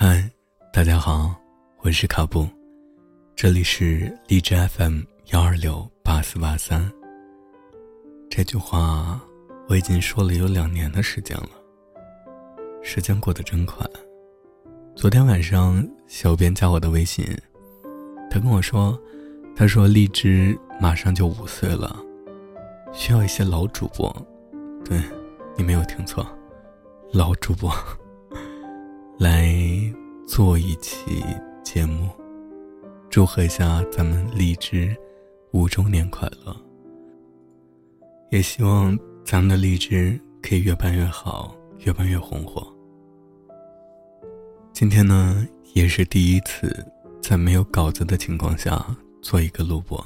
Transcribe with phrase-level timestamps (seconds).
[0.00, 0.30] 嗨，
[0.72, 1.34] 大家好，
[1.80, 2.46] 我是卡布，
[3.34, 5.00] 这里是荔枝 FM
[5.32, 6.88] 幺二六八四八三。
[8.30, 9.20] 这句话
[9.68, 11.50] 我已经说了有两年的时间了，
[12.80, 13.84] 时间过得真快。
[14.94, 17.26] 昨天晚上，小编加我的微信，
[18.30, 18.96] 他跟我说，
[19.56, 22.00] 他说荔枝马上就五岁了，
[22.92, 24.08] 需要一些老主播。
[24.84, 25.02] 对，
[25.56, 26.24] 你没有听错，
[27.12, 27.68] 老主播。
[29.18, 29.52] 来
[30.28, 31.24] 做一期
[31.64, 32.08] 节目，
[33.10, 34.96] 祝贺一下咱们荔枝
[35.50, 36.56] 五周年快乐！
[38.30, 42.64] 也希望咱们的荔枝可以越办越好，越办越红火。
[44.72, 45.44] 今天呢，
[45.74, 46.72] 也是第一次
[47.20, 48.86] 在没有稿子的情况下
[49.20, 50.00] 做一个录播。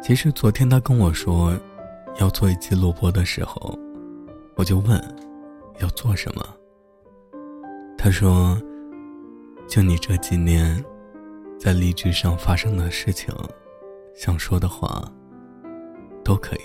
[0.00, 1.58] 其实昨天他跟我说
[2.20, 3.76] 要做一期录播的时候，
[4.54, 5.27] 我就问。
[5.80, 6.42] 要做什么？
[7.96, 8.60] 他说
[9.66, 10.82] ：“就你这几年，
[11.58, 13.34] 在励志上发生的事情，
[14.14, 15.10] 想说的话，
[16.24, 16.60] 都可以。”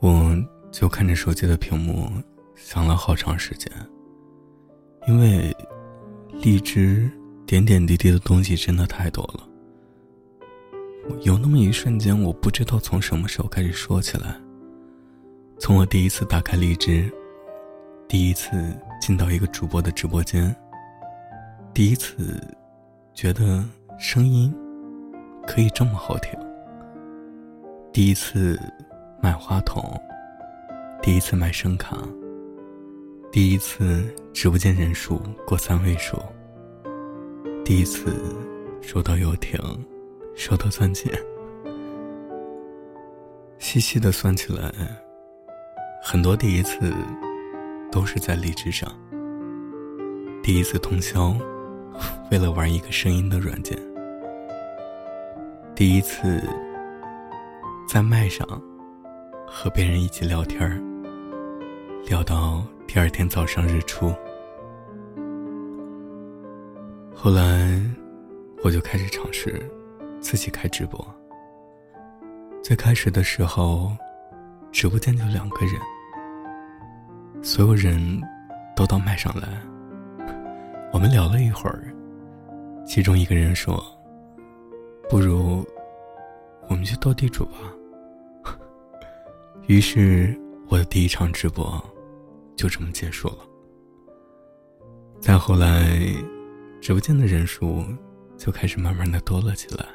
[0.00, 0.34] 我
[0.70, 2.10] 就看着手机的屏幕，
[2.54, 3.70] 想了好长时间。
[5.06, 5.54] 因为
[6.32, 7.10] 荔枝
[7.46, 9.46] 点点滴滴的东西真的太多了，
[11.22, 14.40] 有那么一瞬间，我不知道从什么时候开始说起来。
[15.58, 17.10] 从我第一次打开荔枝，
[18.06, 20.54] 第一次进到一个主播的直播间，
[21.72, 22.40] 第一次
[23.14, 23.64] 觉得
[23.98, 24.54] 声音
[25.46, 26.38] 可以这么好听，
[27.92, 28.60] 第一次
[29.22, 29.82] 买话筒，
[31.00, 31.96] 第一次买声卡，
[33.32, 36.20] 第一次直播间人数过三位数，
[37.64, 38.12] 第一次
[38.82, 39.58] 收到游艇，
[40.34, 41.10] 收到钻戒，
[43.58, 44.70] 细细的算起来。
[46.06, 46.92] 很多第一次，
[47.90, 48.92] 都是在荔枝上。
[50.42, 51.34] 第一次通宵，
[52.30, 53.74] 为了玩一个声音的软件。
[55.74, 56.46] 第一次，
[57.88, 58.46] 在麦上，
[59.46, 60.78] 和别人一起聊天儿，
[62.06, 64.14] 聊到第二天早上日出。
[67.14, 67.80] 后来，
[68.62, 69.58] 我就开始尝试
[70.20, 71.02] 自己开直播。
[72.62, 73.90] 最开始的时候，
[74.74, 75.80] 直播间就两个人。
[77.44, 78.20] 所有人
[78.74, 79.62] 都到麦上来，
[80.92, 81.94] 我们聊了一会儿，
[82.84, 83.82] 其中一个人说
[85.08, 85.64] ：“不如
[86.68, 88.52] 我们去斗地主吧。”
[89.68, 90.36] 于是
[90.66, 91.80] 我的第一场直播
[92.56, 93.38] 就这么结束了。
[95.20, 95.96] 再后来，
[96.80, 97.84] 直播间的人数
[98.36, 99.86] 就开始慢慢的多了起来，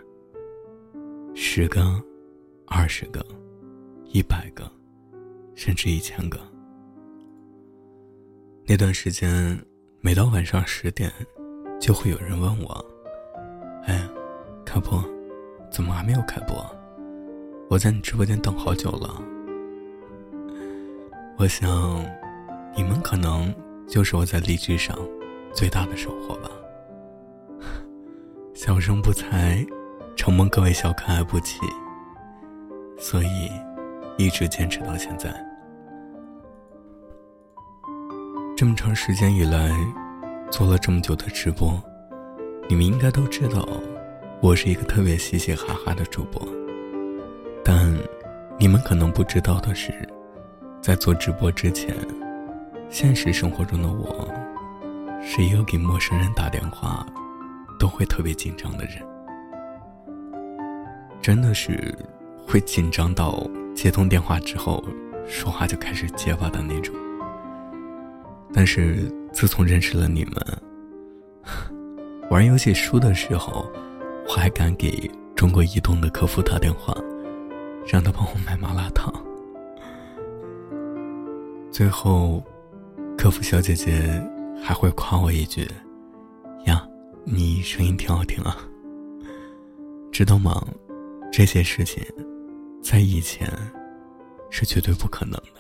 [1.35, 2.01] 十个、
[2.65, 3.23] 二十个、
[4.11, 4.63] 一百个，
[5.53, 6.39] 甚至一千个。
[8.65, 9.63] 那段时间，
[10.01, 11.11] 每到晚上十点，
[11.79, 12.85] 就会有人问我
[13.85, 14.09] ：“哎，
[14.65, 14.99] 开播，
[15.71, 16.55] 怎么还没有开播？
[17.69, 19.21] 我在你直播间等好久了。”
[21.37, 22.03] 我想，
[22.75, 23.53] 你们可能
[23.87, 24.97] 就是我在荔枝上
[25.53, 26.49] 最大的收获吧。
[28.55, 29.63] 小生不才，
[30.15, 31.59] 承蒙各位小可爱不弃，
[32.97, 33.51] 所以
[34.19, 35.33] 一直坚持到现在。
[38.55, 39.71] 这么长时间以来，
[40.51, 41.81] 做了这么久的直播，
[42.67, 43.65] 你们应该都知道，
[44.41, 46.45] 我是一个特别嘻嘻哈哈的主播。
[47.63, 47.97] 但
[48.59, 49.93] 你们可能不知道的是，
[50.81, 51.95] 在做直播之前，
[52.89, 54.29] 现实生活中的我，
[55.21, 57.07] 是一个给陌生人打电话
[57.79, 58.95] 都会特别紧张的人，
[61.21, 61.97] 真的是
[62.45, 63.49] 会紧张到
[63.81, 64.83] 接通电话之后，
[65.25, 66.93] 说话就开始结巴的那种。
[68.51, 70.33] 但是自从认识了你们，
[72.29, 73.71] 玩游戏输的时候，
[74.27, 76.93] 我还敢给中国移动的客服打电话，
[77.87, 79.13] 让他帮我买麻辣烫。
[81.71, 82.43] 最后，
[83.17, 84.21] 客服小姐姐
[84.61, 85.65] 还会夸我一句
[86.67, 86.85] ：“呀，
[87.23, 88.57] 你声音挺好听啊。”
[90.11, 90.61] 知道吗？
[91.31, 92.03] 这些事情，
[92.81, 93.47] 在以前
[94.49, 95.59] 是绝对不可能的。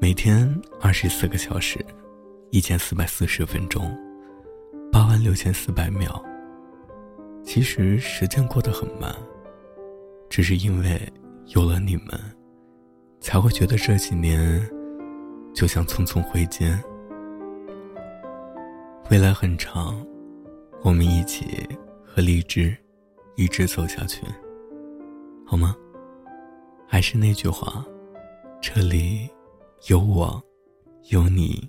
[0.00, 0.48] 每天
[0.80, 1.84] 二十四个小时，
[2.50, 3.96] 一千四百四十分钟，
[4.92, 6.22] 八万六千四百秒。
[7.42, 9.14] 其实时间过得很慢，
[10.28, 11.00] 只是因为
[11.46, 12.08] 有了你们，
[13.20, 14.60] 才会觉得这几年
[15.54, 16.78] 就像匆匆挥间。
[19.10, 20.04] 未来很长，
[20.82, 21.66] 我们一起
[22.04, 22.76] 和荔枝
[23.36, 24.22] 一直走下去，
[25.50, 25.74] 好吗？
[26.86, 27.82] 还是那句话。
[28.60, 29.26] 这里
[29.88, 30.42] 有我，
[31.10, 31.66] 有你，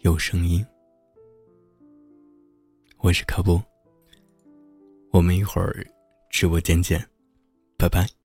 [0.00, 0.62] 有声音。
[2.98, 3.58] 我是卡布，
[5.12, 5.82] 我们一会儿
[6.28, 7.02] 直播间见，
[7.78, 8.15] 拜拜。